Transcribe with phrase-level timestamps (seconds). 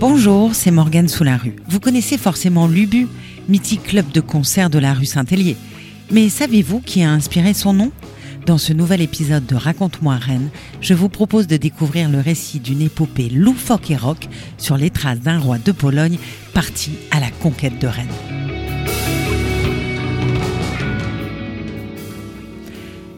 [0.00, 1.56] Bonjour, c'est Morgane sous la rue.
[1.68, 3.08] Vous connaissez forcément Lubu,
[3.48, 5.56] mythique club de concert de la rue Saint-Hélier.
[6.10, 7.92] Mais savez-vous qui a inspiré son nom?
[8.46, 10.50] Dans ce nouvel épisode de Raconte-moi Rennes,
[10.80, 15.20] je vous propose de découvrir le récit d'une épopée loufoque et rock sur les traces
[15.20, 16.18] d'un roi de Pologne
[16.54, 18.06] parti à la conquête de Rennes.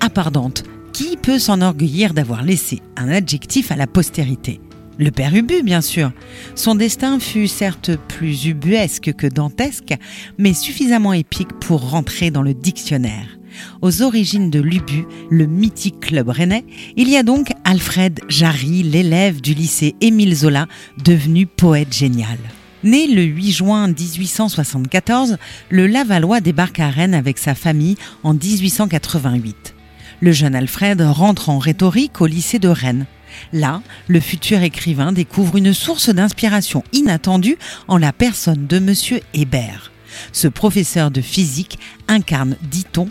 [0.01, 0.65] Appardante,
[1.01, 4.61] qui peut s'enorgueillir d'avoir laissé un adjectif à la postérité
[4.99, 6.13] le père Ubu, bien sûr.
[6.55, 9.95] Son destin fut certes plus ubuesque que dantesque,
[10.37, 13.39] mais suffisamment épique pour rentrer dans le dictionnaire.
[13.81, 16.67] Aux origines de l'Ubu, le mythique club rennais,
[16.99, 20.67] il y a donc Alfred Jarry, l'élève du lycée Émile Zola,
[21.03, 22.37] devenu poète génial.
[22.85, 25.39] Né le 8 juin 1874,
[25.71, 29.77] le Lavallois débarque à Rennes avec sa famille en 1888.
[30.21, 33.07] Le jeune Alfred rentre en rhétorique au lycée de Rennes.
[33.55, 37.57] Là, le futur écrivain découvre une source d'inspiration inattendue
[37.89, 39.21] en la personne de M.
[39.33, 39.93] Hébert.
[40.33, 43.09] Ce professeur de physique incarne, dit-on,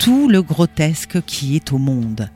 [0.00, 2.28] tout le grotesque qui est au monde.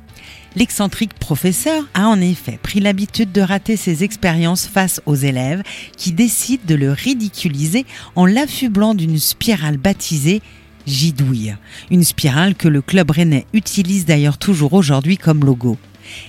[0.54, 5.62] L'excentrique professeur a en effet pris l'habitude de rater ses expériences face aux élèves
[5.96, 10.42] qui décident de le ridiculiser en l'affublant d'une spirale baptisée
[10.86, 11.54] Gidouille,
[11.90, 15.76] une spirale que le club rennais utilise d'ailleurs toujours aujourd'hui comme logo.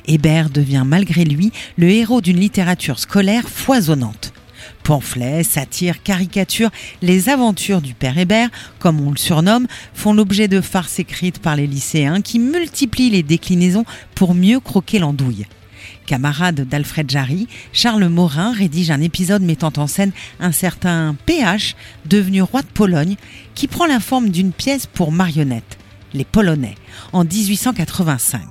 [0.05, 4.33] Hébert devient malgré lui le héros d'une littérature scolaire foisonnante.
[4.83, 10.61] Pamphlets, satires, caricatures, les aventures du père Hébert, comme on le surnomme, font l'objet de
[10.61, 15.45] farces écrites par les lycéens qui multiplient les déclinaisons pour mieux croquer l'andouille.
[16.05, 22.41] Camarade d'Alfred Jarry, Charles Morin rédige un épisode mettant en scène un certain PH, devenu
[22.41, 23.15] roi de Pologne,
[23.55, 25.77] qui prend la forme d'une pièce pour marionnettes,
[26.13, 26.75] les Polonais,
[27.11, 28.41] en 1885.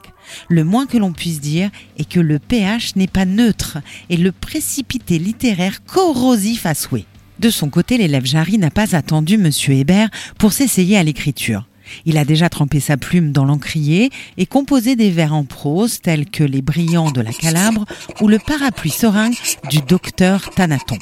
[0.48, 4.32] Le moins que l'on puisse dire est que le pH n'est pas neutre et le
[4.32, 7.06] précipité littéraire corrosif à souhait.
[7.38, 9.50] De son côté, l'élève Jarry n'a pas attendu M.
[9.68, 11.66] Hébert pour s'essayer à l'écriture.
[12.04, 16.28] Il a déjà trempé sa plume dans l'encrier et composé des vers en prose tels
[16.28, 17.84] que Les brillants de la Calabre
[18.20, 19.34] ou le parapluie seringue
[19.70, 20.98] du docteur Thanaton.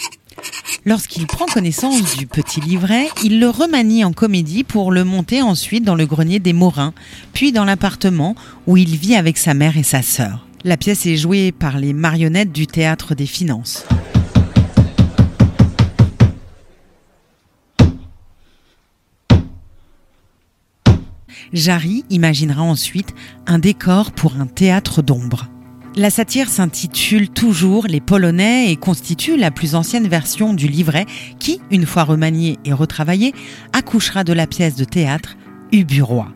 [0.86, 5.84] Lorsqu'il prend connaissance du petit livret, il le remanie en comédie pour le monter ensuite
[5.84, 6.94] dans le grenier des Morins,
[7.32, 8.34] puis dans l'appartement
[8.66, 10.46] où il vit avec sa mère et sa sœur.
[10.64, 13.84] La pièce est jouée par les marionnettes du théâtre des finances.
[21.52, 23.14] Jarry imaginera ensuite
[23.46, 25.48] un décor pour un théâtre d'ombre.
[25.96, 31.06] La satire s'intitule toujours Les Polonais et constitue la plus ancienne version du livret
[31.40, 33.34] qui, une fois remanié et retravaillé,
[33.72, 35.36] accouchera de la pièce de théâtre
[35.72, 36.32] Uburoi.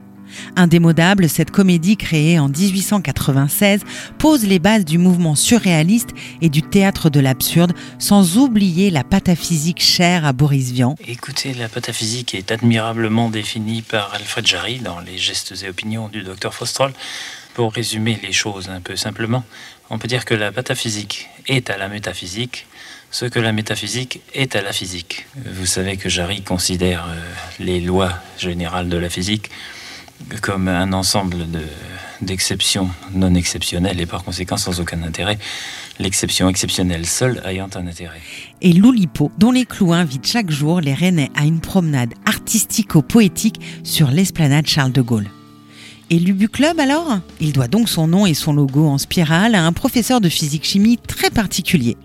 [0.57, 3.83] Indémodable, cette comédie créée en 1896
[4.19, 9.83] pose les bases du mouvement surréaliste et du théâtre de l'absurde, sans oublier la pataphysique
[9.83, 10.97] chère à Boris Vian.
[11.07, 16.23] Écoutez, la pataphysique est admirablement définie par Alfred Jarry dans Les gestes et opinions du
[16.23, 16.93] docteur Faustrol.
[17.55, 19.45] Pour résumer les choses un peu simplement,
[19.89, 22.67] on peut dire que la pataphysique est à la métaphysique
[23.15, 25.27] ce que la métaphysique est à la physique.
[25.37, 27.15] Vous savez que Jarry considère euh,
[27.61, 29.53] les lois générales de la physique
[30.41, 31.47] comme un ensemble
[32.21, 35.39] d'exceptions non exceptionnelles et par conséquent sans aucun intérêt,
[35.99, 38.21] l'exception exceptionnelle seule ayant un intérêt.
[38.61, 44.11] Et Loulipo, dont les clous invitent chaque jour les Rennais à une promenade artistico-poétique sur
[44.11, 45.29] l'esplanade Charles de Gaulle.
[46.11, 47.21] Et l'Ubu Club alors?
[47.41, 50.99] Il doit donc son nom et son logo en spirale à un professeur de physique-chimie
[50.99, 51.97] très particulier.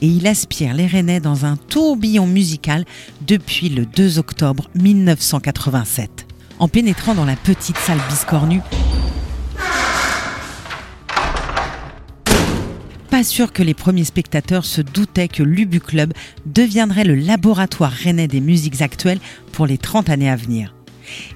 [0.00, 2.84] Et il aspire les Rennais dans un tourbillon musical
[3.26, 6.27] depuis le 2 octobre 1987.
[6.60, 8.60] En pénétrant dans la petite salle biscornue,
[13.10, 16.12] pas sûr que les premiers spectateurs se doutaient que l'Ubu Club
[16.46, 19.20] deviendrait le laboratoire rennais des musiques actuelles
[19.52, 20.74] pour les 30 années à venir.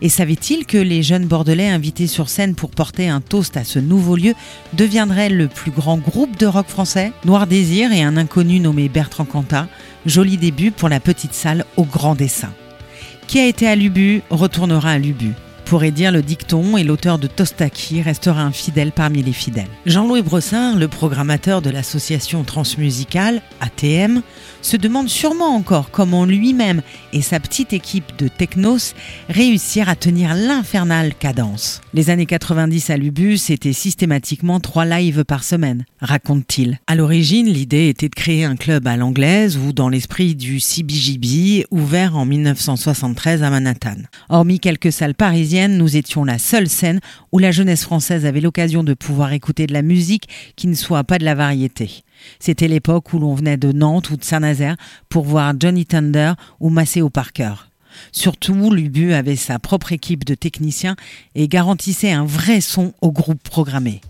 [0.00, 3.78] Et savait-il que les jeunes Bordelais invités sur scène pour porter un toast à ce
[3.78, 4.34] nouveau lieu
[4.75, 7.13] deviendraient le plus grand groupe de rock français?
[7.24, 9.69] Noir Désir et un inconnu nommé Bertrand Cantat,
[10.04, 12.53] joli début pour la petite salle au grand dessin.
[13.33, 15.33] Qui a été à Lubu retournera à Lubu
[15.72, 19.71] pourrait dire le dicton et l'auteur de Tostaki restera un fidèle parmi les fidèles.
[19.86, 24.21] Jean-Louis Bressin, le programmateur de l'association transmusicale, ATM,
[24.60, 26.83] se demande sûrement encore comment lui-même
[27.15, 28.92] et sa petite équipe de technos
[29.30, 31.80] réussirent à tenir l'infernale cadence.
[31.95, 36.80] Les années 90 à Lubu, c'était systématiquement trois lives par semaine, raconte-t-il.
[36.86, 41.65] À l'origine, l'idée était de créer un club à l'anglaise ou dans l'esprit du CBGB,
[41.71, 43.97] ouvert en 1973 à Manhattan.
[44.28, 47.00] Hormis quelques salles parisiennes, nous étions la seule scène
[47.32, 51.04] où la jeunesse française avait l'occasion de pouvoir écouter de la musique qui ne soit
[51.04, 52.03] pas de la variété.
[52.38, 54.76] C'était l'époque où l'on venait de Nantes ou de Saint-Nazaire
[55.09, 57.54] pour voir Johnny Thunder ou Maceo Parker.
[58.10, 60.97] Surtout, Lubu avait sa propre équipe de techniciens
[61.34, 64.00] et garantissait un vrai son au groupe programmé.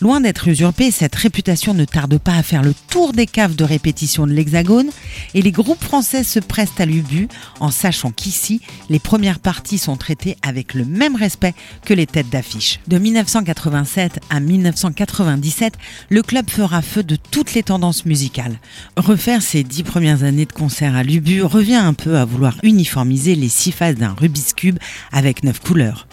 [0.00, 3.64] Loin d'être usurpée, cette réputation ne tarde pas à faire le tour des caves de
[3.64, 4.88] répétition de l'Hexagone
[5.34, 7.28] et les groupes français se pressent à l'ubu
[7.60, 11.52] en sachant qu'ici, les premières parties sont traitées avec le même respect
[11.84, 12.80] que les têtes d'affiche.
[12.88, 15.74] De 1987 à 1997,
[16.08, 18.58] le club fera feu de toutes les tendances musicales.
[18.96, 23.34] Refaire ses dix premières années de concert à l'ubu revient un peu à vouloir uniformiser
[23.34, 24.78] les six phases d'un Rubik's Cube
[25.12, 26.06] avec neuf couleurs.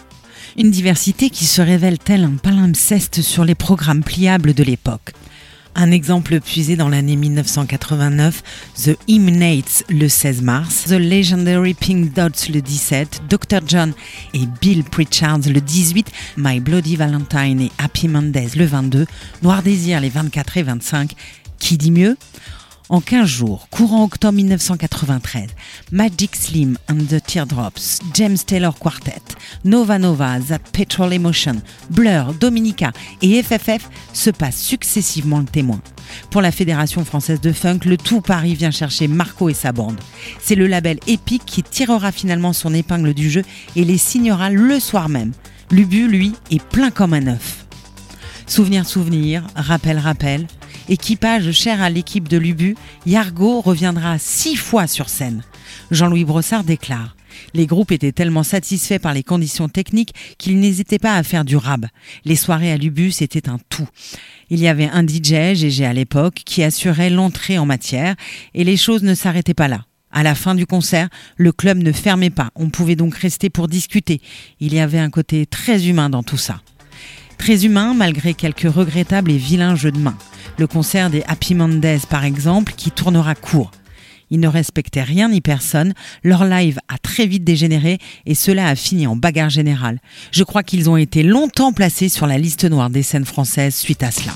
[0.56, 5.12] Une diversité qui se révèle tel un palimpseste sur les programmes pliables de l'époque.
[5.74, 8.42] Un exemple puisé dans l'année 1989,
[8.82, 13.60] The Hymnates le 16 mars, The Legendary Pink Dots le 17, Dr.
[13.64, 13.92] John
[14.34, 19.06] et Bill Pritchard le 18, My Bloody Valentine et Happy Mondays le 22,
[19.42, 21.12] Noir Désir les 24 et 25.
[21.60, 22.16] Qui dit mieux?
[22.88, 25.48] En 15 jours, courant octobre 1993,
[25.92, 29.22] Magic Slim and the Teardrops, James Taylor Quartet,
[29.64, 31.56] Nova Nova, That Petrol Emotion,
[31.90, 32.92] Blur, Dominica
[33.22, 35.80] et FFF se passent successivement le témoin.
[36.30, 40.00] Pour la Fédération française de funk, le tout Paris vient chercher Marco et sa bande.
[40.40, 43.42] C'est le label Epic qui tirera finalement son épingle du jeu
[43.76, 45.32] et les signera le soir même.
[45.70, 47.66] Lubu, lui, est plein comme un œuf.
[48.46, 50.46] Souvenir, souvenir, rappel, rappel,
[50.88, 52.76] Équipage cher à l'équipe de l'Ubu,
[53.06, 55.42] Yargo reviendra six fois sur scène.
[55.90, 57.14] Jean-Louis Brossard déclare
[57.54, 61.56] les groupes étaient tellement satisfaits par les conditions techniques qu'ils n'hésitaient pas à faire du
[61.56, 61.86] rab.
[62.24, 63.88] Les soirées à l'Ubu, c'était un tout.
[64.50, 68.14] Il y avait un DJ, GG à l'époque, qui assurait l'entrée en matière,
[68.54, 69.84] et les choses ne s'arrêtaient pas là.
[70.10, 72.50] À la fin du concert, le club ne fermait pas.
[72.54, 74.22] On pouvait donc rester pour discuter.
[74.58, 76.62] Il y avait un côté très humain dans tout ça.
[77.38, 80.16] Très humain malgré quelques regrettables et vilains jeux de main.
[80.58, 83.70] Le concert des Happy Mondays par exemple qui tournera court.
[84.30, 88.74] Ils ne respectaient rien ni personne, leur live a très vite dégénéré et cela a
[88.74, 90.00] fini en bagarre générale.
[90.32, 94.02] Je crois qu'ils ont été longtemps placés sur la liste noire des scènes françaises suite
[94.02, 94.32] à cela.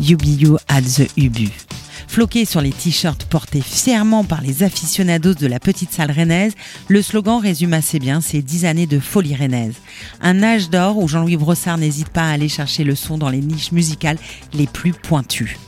[0.00, 1.67] You at the Ubu.
[2.08, 6.54] Floqué sur les t-shirts portés fièrement par les aficionados de la petite salle rennaise,
[6.88, 9.74] le slogan résume assez bien ces dix années de folie rennaise.
[10.20, 13.42] Un âge d'or où Jean-Louis Brossard n'hésite pas à aller chercher le son dans les
[13.42, 14.18] niches musicales
[14.54, 15.58] les plus pointues.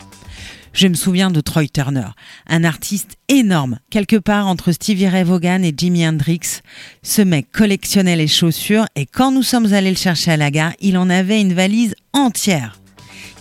[0.73, 2.07] Je me souviens de Troy Turner,
[2.49, 6.63] un artiste énorme, quelque part entre Stevie Ray Vaughan et Jimi Hendrix.
[7.03, 10.73] Ce mec collectionnait les chaussures et quand nous sommes allés le chercher à la gare,
[10.81, 12.80] il en avait une valise entière.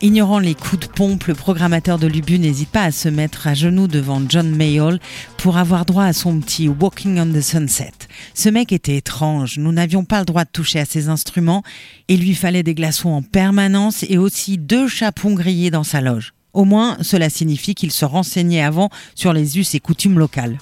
[0.02, 3.54] Ignorant les coups de pompe, le programmateur de l'Ubu n'hésite pas à se mettre à
[3.54, 4.98] genoux devant John Mayall
[5.36, 7.92] pour avoir droit à son petit Walking on the Sunset.
[8.34, 11.64] Ce mec était étrange, nous n'avions pas le droit de toucher à ses instruments,
[12.08, 16.34] il lui fallait des glaçons en permanence et aussi deux chapons grillés dans sa loge.
[16.54, 20.58] Au moins, cela signifie qu'il se renseignait avant sur les us et coutumes locales.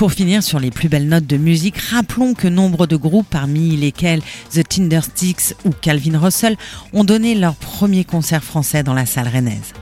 [0.00, 3.76] Pour finir sur les plus belles notes de musique, rappelons que nombre de groupes, parmi
[3.76, 6.56] lesquels The Tindersticks ou Calvin Russell,
[6.94, 9.74] ont donné leur premier concert français dans la salle rennaise.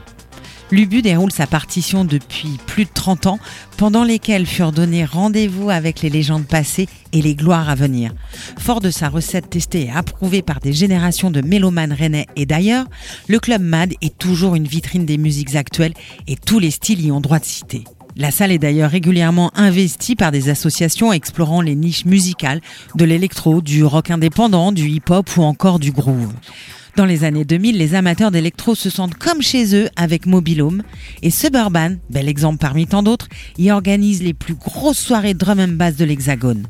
[0.71, 3.39] L'Ubu déroule sa partition depuis plus de 30 ans,
[3.77, 8.11] pendant lesquels furent donnés rendez-vous avec les légendes passées et les gloires à venir.
[8.57, 12.87] Fort de sa recette testée et approuvée par des générations de mélomanes rennais et d'ailleurs,
[13.29, 15.93] le Club MAD est toujours une vitrine des musiques actuelles
[16.27, 17.85] et tous les styles y ont droit de citer.
[18.15, 22.61] La salle est d'ailleurs régulièrement investie par des associations explorant les niches musicales,
[22.95, 26.33] de l'électro, du rock indépendant, du hip-hop ou encore du groove.
[26.95, 30.83] Dans les années 2000, les amateurs d'électro se sentent comme chez eux avec Mobilhome
[31.21, 35.77] et Suburban, bel exemple parmi tant d'autres, y organise les plus grosses soirées drum and
[35.77, 36.65] bass de l'Hexagone.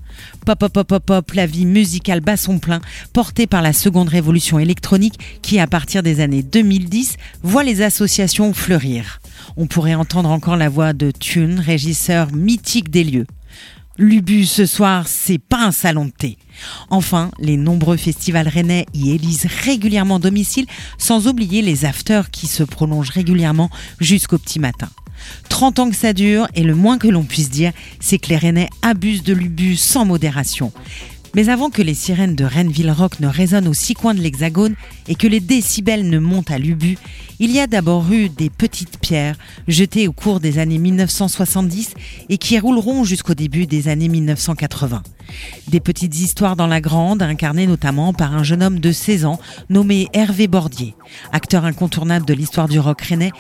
[0.46, 2.82] Pop pop pop pop pop, la vie musicale bat son plein,
[3.12, 8.54] portée par la seconde révolution électronique qui, à partir des années 2010, voit les associations
[8.54, 9.19] fleurir.
[9.58, 13.28] On pourrait entendre encore la voix de Thune, régisseur mythique des lieux.
[13.98, 16.38] L'Ubu ce soir, c'est pas un salon de thé.
[16.90, 20.68] Enfin, les nombreux festivals rennais y élisent régulièrement domicile,
[20.98, 23.70] sans oublier les afters qui se prolongent régulièrement
[24.00, 24.90] jusqu'au petit matin.
[25.50, 28.38] 30 ans que ça dure, et le moins que l'on puisse dire, c'est que les
[28.38, 30.72] Rennais abusent de l'Ubu sans modération.
[31.36, 34.76] Mais avant que les sirènes de Renneville Rock ne résonnent aux six coins de l'Hexagone
[35.08, 36.98] et que les décibels ne montent à l'Ubu,
[37.40, 41.94] il y a d'abord eu des petites pierres jetées au cours des années 1970
[42.30, 45.04] et qui rouleront jusqu'au début des années 1980.
[45.68, 49.40] Des petites histoires dans la grande, incarnées notamment par un jeune homme de 16 ans
[49.70, 50.96] nommé Hervé Bordier.
[51.32, 53.32] Acteur incontournable de l'histoire du rock rennais,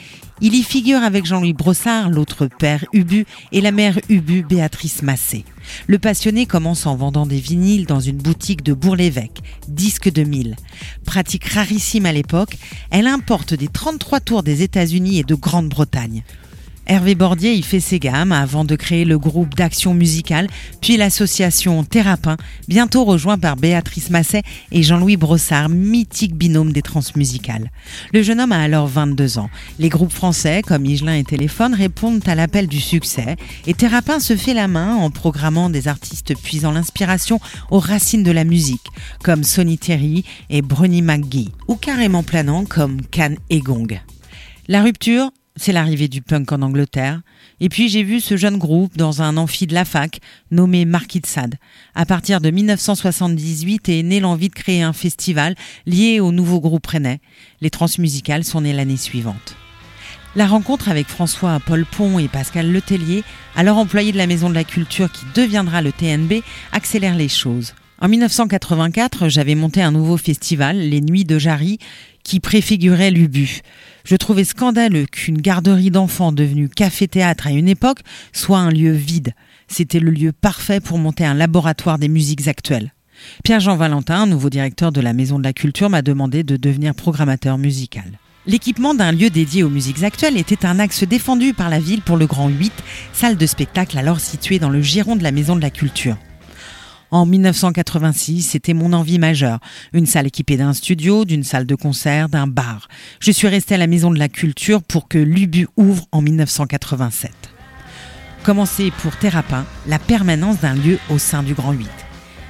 [0.41, 5.43] il y figure avec Jean-Louis Brossard, l'autre père Ubu, et la mère Ubu, Béatrice Massé.
[5.87, 10.55] Le passionné commence en vendant des vinyles dans une boutique de Bourg-l'Évêque, disque de mille.
[11.05, 12.57] Pratique rarissime à l'époque,
[12.89, 16.23] elle importe des 33 tours des États-Unis et de Grande-Bretagne.
[16.89, 20.47] Hervé Bordier y fait ses gammes avant de créer le groupe d'action musicale,
[20.81, 22.35] puis l'association Thérapin,
[22.67, 24.41] bientôt rejoint par Béatrice Masset
[24.71, 27.69] et Jean-Louis Brossard, mythique binôme des transmusicales.
[28.11, 29.51] Le jeune homme a alors 22 ans.
[29.77, 33.35] Les groupes français comme Igelin et Téléphone répondent à l'appel du succès
[33.67, 38.31] et Thérapin se fait la main en programmant des artistes puisant l'inspiration aux racines de
[38.31, 38.87] la musique,
[39.23, 44.01] comme Sonny Terry et Bruni McGee, ou carrément planant comme Can et Gong.
[44.67, 47.21] La rupture, c'est l'arrivée du punk en Angleterre.
[47.59, 50.19] Et puis j'ai vu ce jeune groupe dans un amphi de la fac
[50.51, 51.57] nommé Marquis de.
[51.95, 56.87] À partir de 1978 est née l'envie de créer un festival lié au nouveau groupe
[56.87, 57.19] rennais.
[57.61, 59.55] Les transmusicales sont nées l'année suivante.
[60.35, 63.23] La rencontre avec François Paul Pont et Pascal Letellier,
[63.55, 67.73] alors employé de la Maison de la Culture qui deviendra le TNB, accélère les choses.
[67.99, 71.79] En 1984, j'avais monté un nouveau festival, les Nuits de Jarry,
[72.23, 73.61] qui préfigurait l'Ubu.
[74.09, 77.99] Je trouvais scandaleux qu'une garderie d'enfants devenue café-théâtre à une époque
[78.33, 79.35] soit un lieu vide.
[79.67, 82.91] C'était le lieu parfait pour monter un laboratoire des musiques actuelles.
[83.43, 87.59] Pierre-Jean Valentin, nouveau directeur de la Maison de la Culture, m'a demandé de devenir programmateur
[87.59, 88.17] musical.
[88.47, 92.17] L'équipement d'un lieu dédié aux musiques actuelles était un axe défendu par la ville pour
[92.17, 92.73] le Grand 8,
[93.13, 96.17] salle de spectacle alors située dans le giron de la Maison de la Culture.
[97.11, 99.59] En 1986, c'était mon envie majeure.
[99.93, 102.87] Une salle équipée d'un studio, d'une salle de concert, d'un bar.
[103.19, 107.31] Je suis restée à la Maison de la Culture pour que l'UBU ouvre en 1987.
[108.43, 111.87] Commencer pour Thérapin la permanence d'un lieu au sein du Grand 8.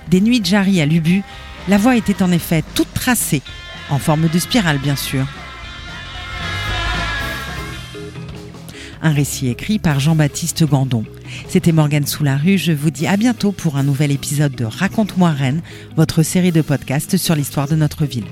[0.09, 1.23] Des nuits de Jarry à l'UBU,
[1.69, 3.41] la voie était en effet toute tracée,
[3.89, 5.25] en forme de spirale bien sûr.
[9.01, 11.05] Un récit écrit par Jean-Baptiste Gandon.
[11.47, 12.05] C'était Morgane
[12.43, 12.57] Rue.
[12.57, 15.61] Je vous dis à bientôt pour un nouvel épisode de Raconte-moi Rennes,
[15.95, 18.25] votre série de podcasts sur l'histoire de notre ville.